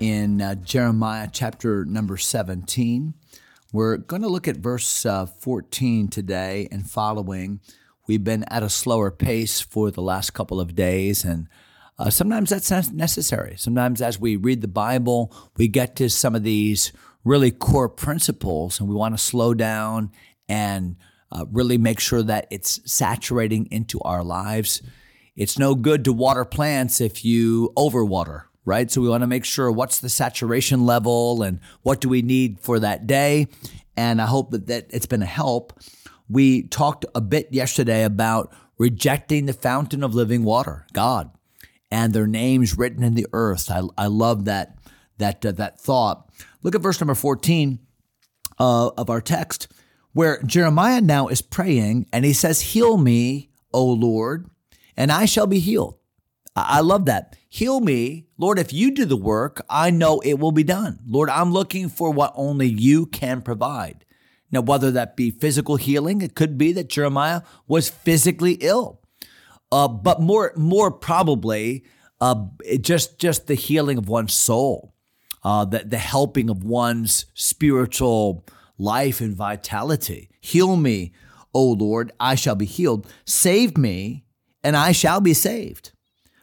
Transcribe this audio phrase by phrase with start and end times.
[0.00, 3.14] in uh, Jeremiah chapter number 17.
[3.72, 7.60] We're going to look at verse uh, 14 today and following.
[8.08, 11.48] We've been at a slower pace for the last couple of days, and
[11.98, 13.54] uh, sometimes that's necessary.
[13.56, 18.80] Sometimes, as we read the Bible, we get to some of these really core principles,
[18.80, 20.10] and we want to slow down
[20.48, 20.96] and
[21.30, 24.82] uh, really make sure that it's saturating into our lives.
[25.36, 28.88] It's no good to water plants if you overwater, right?
[28.88, 32.60] So we want to make sure what's the saturation level and what do we need
[32.60, 33.48] for that day.
[33.96, 35.72] And I hope that, that it's been a help.
[36.28, 41.32] We talked a bit yesterday about rejecting the fountain of living water, God,
[41.90, 43.72] and their names written in the earth.
[43.72, 44.78] I, I love that
[45.18, 46.30] that uh, that thought.
[46.62, 47.80] Look at verse number 14
[48.60, 49.66] uh, of our text,
[50.12, 54.48] where Jeremiah now is praying, and he says, "Heal me, O Lord,
[54.96, 55.96] and I shall be healed."
[56.54, 57.34] I love that.
[57.52, 58.28] Heal me.
[58.38, 61.00] Lord, if you do the work, I know it will be done.
[61.04, 64.04] Lord, I'm looking for what only you can provide.
[64.52, 69.00] Now, whether that be physical healing, it could be that Jeremiah was physically ill.
[69.72, 71.84] Uh, but more, more probably,
[72.20, 72.44] uh,
[72.80, 74.94] just just the healing of one's soul,
[75.42, 78.44] uh, the the helping of one's spiritual
[78.78, 80.28] life and vitality.
[80.40, 81.12] Heal me,
[81.52, 83.12] O Lord, I shall be healed.
[83.24, 84.24] Save me,
[84.62, 85.92] and I shall be saved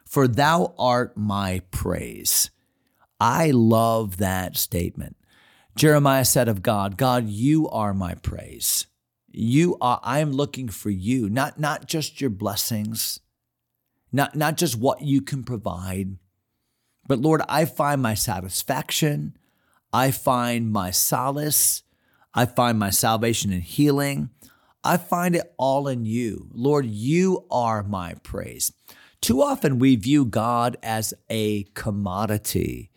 [0.07, 2.49] for thou art my praise.
[3.19, 5.17] I love that statement.
[5.75, 8.87] Jeremiah said of God, God, you are my praise.
[9.29, 13.19] You are, I am looking for you, not, not just your blessings,
[14.11, 16.17] not, not just what you can provide,
[17.07, 19.37] but Lord, I find my satisfaction.
[19.93, 21.83] I find my solace.
[22.33, 24.29] I find my salvation and healing.
[24.83, 26.49] I find it all in you.
[26.53, 28.71] Lord, you are my praise.
[29.21, 32.91] Too often we view God as a commodity,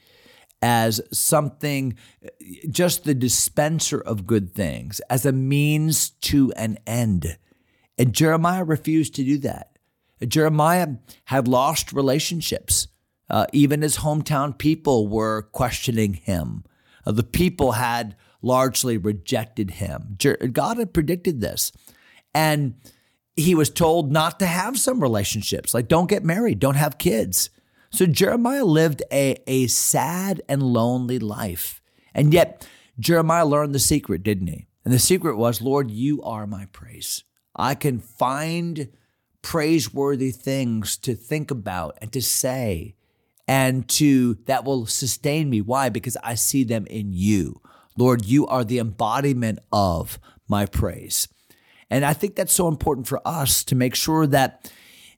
[0.62, 1.96] as something,
[2.68, 7.38] just the dispenser of good things, as a means to an end.
[7.96, 9.78] And Jeremiah refused to do that.
[10.26, 10.88] Jeremiah
[11.26, 12.88] had lost relationships.
[13.28, 16.64] Uh, even his hometown people were questioning him.
[17.06, 20.16] Uh, the people had largely rejected him.
[20.18, 21.72] Jer- God had predicted this.
[22.34, 22.74] And
[23.40, 27.50] he was told not to have some relationships, like don't get married, don't have kids.
[27.90, 31.82] So Jeremiah lived a, a sad and lonely life.
[32.14, 32.66] And yet,
[32.98, 34.66] Jeremiah learned the secret, didn't he?
[34.84, 37.24] And the secret was, Lord, you are my praise.
[37.56, 38.88] I can find
[39.42, 42.94] praiseworthy things to think about and to say
[43.48, 45.60] and to that will sustain me.
[45.60, 45.88] Why?
[45.88, 47.60] Because I see them in you.
[47.96, 51.26] Lord, you are the embodiment of my praise.
[51.90, 54.70] And I think that's so important for us to make sure that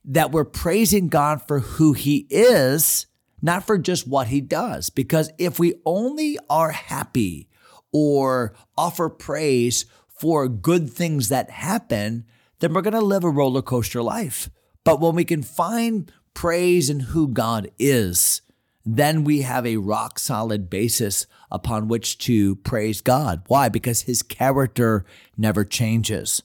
[0.05, 3.07] that we're praising God for who he is,
[3.41, 4.91] not for just what he does.
[4.91, 7.49] Because if we only are happy
[7.93, 12.25] or offer praise for good things that happen,
[12.59, 14.51] then we're going to live a roller coaster life.
[14.85, 18.43] But when we can find praise in who God is,
[18.85, 23.43] then we have a rock solid basis upon which to praise God.
[23.47, 23.69] Why?
[23.69, 25.05] Because his character
[25.37, 26.43] never changes.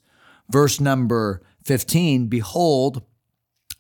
[0.50, 3.04] Verse number 15 Behold,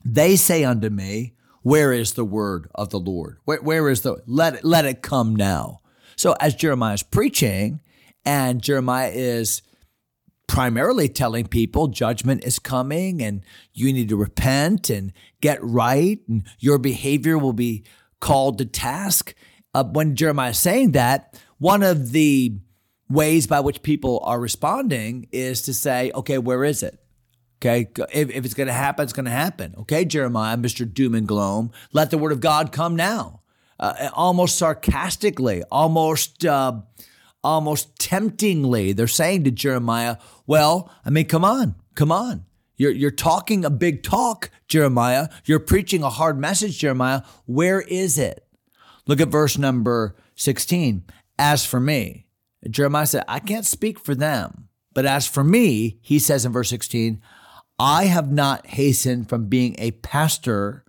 [0.04, 3.38] they say unto me, Where is the word of the Lord?
[3.46, 5.82] where, where is the, let it, let it come now.
[6.16, 7.82] So as Jeremiah is preaching,
[8.26, 9.62] and Jeremiah is
[10.48, 16.44] primarily telling people judgment is coming and you need to repent and get right and
[16.60, 17.84] your behavior will be
[18.20, 19.34] called to task.
[19.74, 22.60] Uh, when Jeremiah is saying that, one of the
[23.10, 27.00] ways by which people are responding is to say, okay, where is it?
[27.60, 29.74] Okay, if, if it's going to happen, it's going to happen.
[29.80, 30.92] Okay, Jeremiah, Mr.
[30.92, 33.42] Doom and Gloom, let the word of God come now.
[33.80, 36.82] Uh, almost sarcastically, almost, uh,
[37.44, 42.46] almost temptingly, they're saying to Jeremiah, "Well, I mean, come on, come on.
[42.76, 45.30] You're you're talking a big talk, Jeremiah.
[45.46, 47.22] You're preaching a hard message, Jeremiah.
[47.46, 48.48] Where is it?"
[49.08, 51.04] Look at verse number sixteen.
[51.40, 52.27] As for me,
[52.70, 54.70] Jeremiah said, I can't speak for them.
[54.94, 57.22] But as for me, he says in verse 16,
[57.80, 60.84] I have not hastened from being a pastor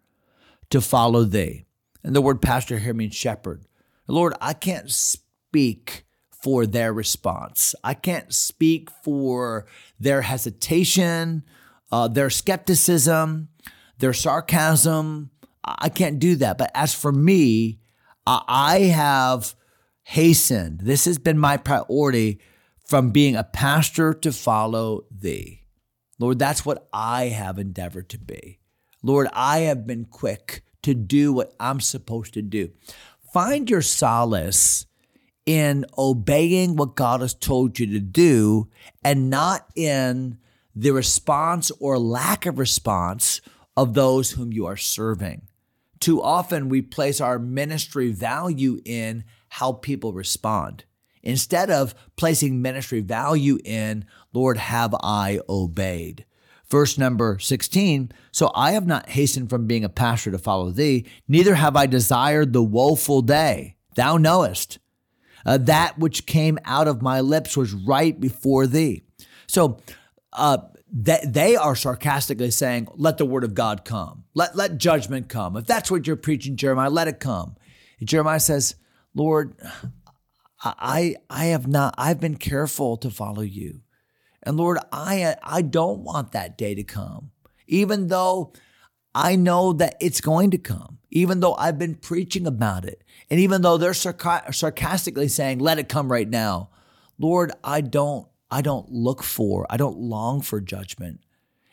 [0.70, 1.66] to follow thee.
[2.02, 3.66] And the word pastor here means shepherd.
[4.06, 7.74] Lord, I can't speak for their response.
[7.84, 9.66] I can't speak for
[10.00, 11.44] their hesitation,
[11.92, 13.48] uh, their skepticism,
[13.98, 15.30] their sarcasm.
[15.64, 16.56] I can't do that.
[16.56, 17.80] But as for me,
[18.26, 19.54] I have
[20.08, 20.80] hastened.
[20.80, 22.40] This has been my priority
[22.86, 25.66] from being a pastor to follow thee.
[26.18, 28.58] Lord, that's what I have endeavored to be.
[29.02, 32.70] Lord, I have been quick to do what I'm supposed to do.
[33.34, 34.86] Find your solace
[35.44, 38.70] in obeying what God has told you to do
[39.04, 40.38] and not in
[40.74, 43.42] the response or lack of response
[43.76, 45.42] of those whom you are serving.
[46.00, 50.84] Too often we place our ministry value in how people respond
[51.22, 56.24] instead of placing ministry value in, Lord, have I obeyed?
[56.68, 61.06] Verse number 16 So I have not hastened from being a pastor to follow thee,
[61.26, 63.76] neither have I desired the woeful day.
[63.94, 64.78] Thou knowest.
[65.46, 69.02] Uh, that which came out of my lips was right before thee.
[69.46, 69.78] So
[70.32, 70.58] uh,
[70.92, 74.24] they, they are sarcastically saying, Let the word of God come.
[74.34, 75.56] Let, let judgment come.
[75.56, 77.56] If that's what you're preaching, Jeremiah, let it come.
[77.98, 78.74] And Jeremiah says,
[79.14, 79.54] Lord,
[80.62, 83.80] I, I have not, I've been careful to follow you.
[84.42, 87.30] And Lord, I, I don't want that day to come,
[87.66, 88.52] even though
[89.14, 93.02] I know that it's going to come, even though I've been preaching about it.
[93.30, 96.70] And even though they're sarc- sarcastically saying, let it come right now.
[97.18, 101.20] Lord, I don't, I don't look for, I don't long for judgment.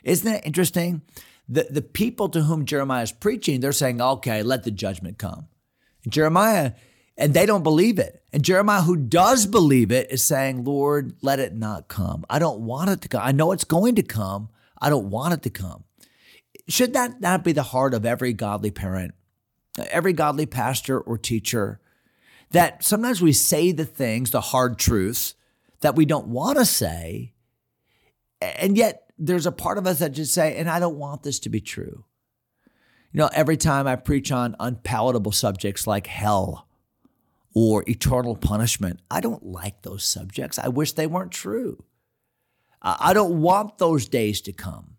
[0.03, 1.01] Isn't it interesting?
[1.47, 5.47] The, the people to whom Jeremiah is preaching, they're saying, okay, let the judgment come.
[6.07, 6.73] Jeremiah
[7.17, 8.21] and they don't believe it.
[8.33, 12.25] And Jeremiah, who does believe it, is saying, Lord, let it not come.
[12.29, 13.21] I don't want it to come.
[13.23, 14.49] I know it's going to come.
[14.81, 15.85] I don't want it to come.
[16.67, 19.13] Should that not be the heart of every godly parent,
[19.89, 21.79] every godly pastor or teacher?
[22.51, 25.35] That sometimes we say the things, the hard truths
[25.81, 27.33] that we don't want to say,
[28.41, 31.39] and yet there's a part of us that just say, and I don't want this
[31.39, 32.05] to be true.
[33.11, 36.64] You know, every time I preach on unpalatable subjects like hell,
[37.55, 38.99] or eternal punishment.
[39.09, 40.59] I don't like those subjects.
[40.59, 41.83] I wish they weren't true.
[42.81, 44.97] I don't want those days to come.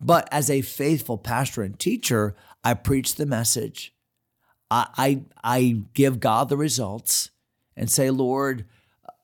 [0.00, 3.94] But as a faithful pastor and teacher, I preach the message.
[4.70, 7.30] I, I, I give God the results
[7.76, 8.66] and say, Lord,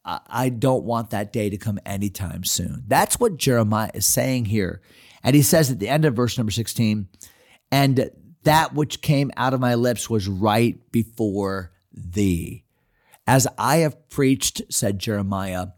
[0.04, 2.84] I don't want that day to come anytime soon.
[2.88, 4.82] That's what Jeremiah is saying here.
[5.22, 7.06] And he says at the end of verse number 16,
[7.70, 8.10] and
[8.42, 12.64] that which came out of my lips was right before thee.
[13.26, 15.68] As I have preached, said Jeremiah,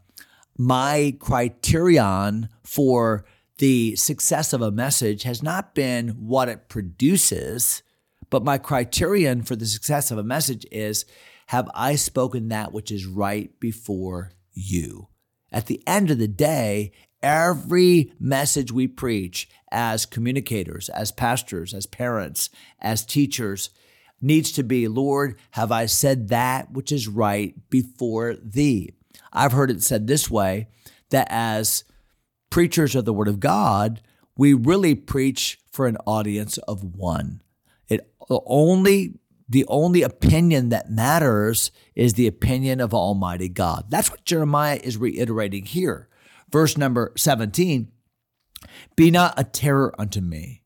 [0.57, 3.25] my criterion for
[3.57, 7.83] the success of a message has not been what it produces,
[8.29, 11.05] but my criterion for the success of a message is
[11.47, 15.09] have I spoken that which is right before you?
[15.51, 16.91] At the end of the day,
[17.21, 23.69] every message we preach as communicators, as pastors, as parents, as teachers,
[24.25, 28.93] needs to be, Lord, have I said that which is right before thee?
[29.31, 30.67] I've heard it said this way
[31.11, 31.83] that as
[32.49, 34.01] preachers of the word of God,
[34.37, 37.41] we really preach for an audience of one.
[37.87, 43.85] It only the only opinion that matters is the opinion of Almighty God.
[43.89, 46.09] That's what Jeremiah is reiterating here.
[46.51, 47.91] Verse number 17
[48.95, 50.63] Be not a terror unto me.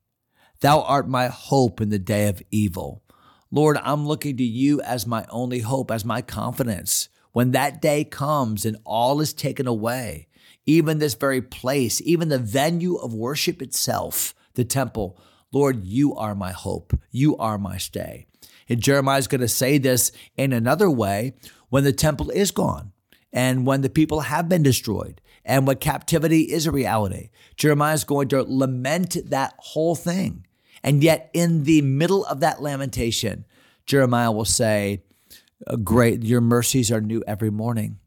[0.61, 3.03] Thou art my hope in the day of evil.
[3.51, 7.09] Lord, I'm looking to you as my only hope, as my confidence.
[7.31, 10.27] When that day comes and all is taken away,
[10.65, 15.19] even this very place, even the venue of worship itself, the temple,
[15.51, 16.93] Lord, you are my hope.
[17.09, 18.27] You are my stay.
[18.67, 21.33] And Jeremiah is going to say this in another way
[21.69, 22.91] when the temple is gone
[23.33, 27.29] and when the people have been destroyed and when captivity is a reality.
[27.57, 30.45] Jeremiah is going to lament that whole thing.
[30.83, 33.45] And yet, in the middle of that lamentation,
[33.85, 35.03] Jeremiah will say,
[35.67, 37.99] uh, Great, your mercies are new every morning.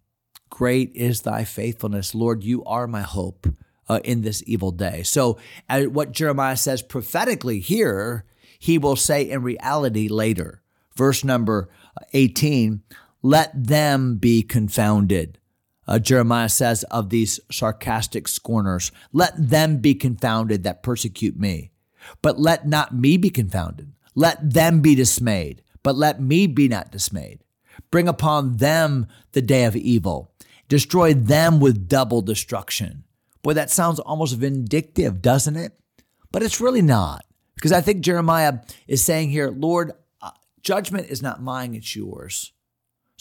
[0.51, 2.15] Great is thy faithfulness.
[2.15, 3.47] Lord, you are my hope
[3.89, 5.03] uh, in this evil day.
[5.03, 5.39] So,
[5.69, 8.25] uh, what Jeremiah says prophetically here,
[8.59, 10.63] he will say in reality later.
[10.95, 11.69] Verse number
[12.13, 12.83] 18
[13.23, 15.39] let them be confounded.
[15.87, 21.71] Uh, Jeremiah says of these sarcastic scorners, let them be confounded that persecute me.
[22.21, 23.93] But let not me be confounded.
[24.15, 27.45] Let them be dismayed, but let me be not dismayed.
[27.91, 30.33] Bring upon them the day of evil.
[30.69, 33.05] Destroy them with double destruction.
[33.43, 35.73] Boy, that sounds almost vindictive, doesn't it?
[36.31, 37.25] But it's really not.
[37.55, 40.31] Because I think Jeremiah is saying here, Lord, uh,
[40.63, 42.53] judgment is not mine, it's yours.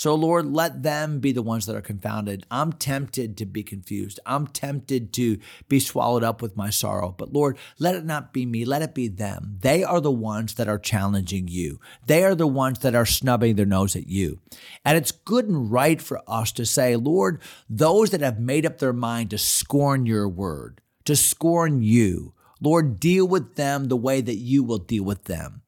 [0.02, 2.44] So, Lord, let them be the ones that are confounded.
[2.50, 4.20] I'm tempted to be confused.
[4.26, 5.38] I'm tempted to
[5.70, 7.14] be swallowed up with my sorrow.
[7.16, 8.66] But, Lord, let it not be me.
[8.66, 9.58] Let it be them.
[9.62, 11.80] They are the ones that are challenging you.
[12.08, 14.40] They are the ones that are snubbing their nose at you.
[14.84, 17.40] And it's good and right for us to say, Lord,
[17.70, 23.00] those that have made up their mind to scorn your word, to scorn you, Lord,
[23.00, 25.62] deal with them the way that you will deal with them.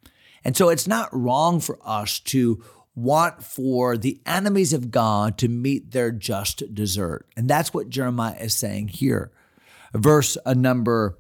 [0.44, 2.64] And so it's not wrong for us to
[2.96, 7.26] want for the enemies of God to meet their just desert.
[7.36, 9.32] And that's what Jeremiah is saying here.
[9.94, 11.18] Verse uh, number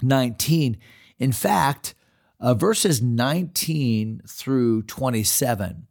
[0.00, 0.78] 19.
[1.18, 1.94] In fact,
[2.40, 5.86] uh, verses 19 through 27,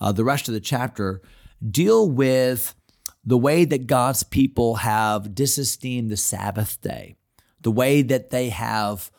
[0.00, 1.20] uh, the rest of the chapter,
[1.68, 2.74] deal with
[3.24, 7.16] the way that God's people have disesteemed the Sabbath day,
[7.60, 9.10] the way that they have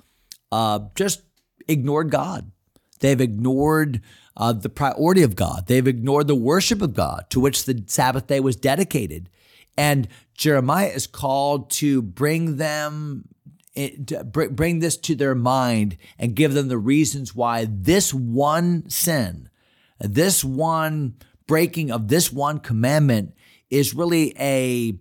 [0.51, 1.23] uh, just
[1.67, 2.51] ignored God.
[2.99, 4.01] They've ignored
[4.37, 5.65] uh, the priority of God.
[5.67, 9.29] They've ignored the worship of God to which the Sabbath day was dedicated.
[9.77, 13.27] And Jeremiah is called to bring them,
[13.75, 13.89] eh,
[14.23, 19.49] bring this to their mind and give them the reasons why this one sin,
[19.99, 21.15] this one
[21.47, 23.33] breaking of this one commandment
[23.71, 24.93] is really a,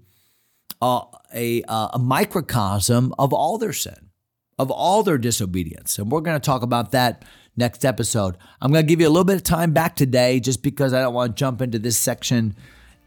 [0.81, 1.03] a,
[1.35, 4.11] a, a microcosm of all their sin,
[4.59, 5.99] of all their disobedience.
[5.99, 7.25] And we're going to talk about that
[7.57, 8.37] next episode.
[8.61, 11.01] I'm going to give you a little bit of time back today just because I
[11.01, 12.55] don't want to jump into this section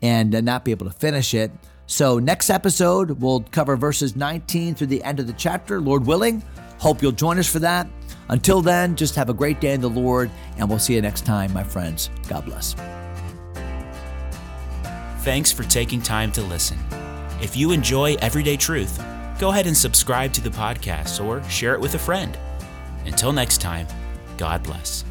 [0.02, 1.52] and uh, not be able to finish it.
[1.88, 6.44] So, next episode, we'll cover verses 19 through the end of the chapter, Lord willing.
[6.78, 7.88] Hope you'll join us for that.
[8.30, 11.26] Until then, just have a great day in the Lord, and we'll see you next
[11.26, 12.12] time, my friends.
[12.28, 12.76] God bless.
[15.22, 16.78] Thanks for taking time to listen.
[17.42, 19.04] If you enjoy Everyday Truth,
[19.40, 22.38] go ahead and subscribe to the podcast or share it with a friend.
[23.06, 23.88] Until next time,
[24.40, 25.09] God bless.